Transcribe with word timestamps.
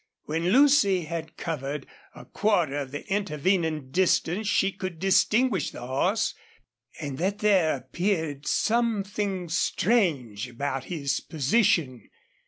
When 0.23 0.45
Lucy 0.49 1.03
had 1.03 1.37
covered 1.37 1.85
a 2.15 2.25
quarter 2.25 2.77
of 2.77 2.89
the 2.89 3.05
intervening 3.13 3.91
distance 3.91 4.47
she 4.47 4.71
could 4.71 4.97
distinguish 4.97 5.69
the 5.69 5.85
horse 5.85 6.33
and 6.99 7.19
that 7.19 7.37
there 7.37 7.75
appeared 7.77 8.47
some 8.47 9.03
thing 9.03 9.47
strange 9.47 10.49
about 10.49 10.85
his 10.85 11.19
position. 11.19 12.09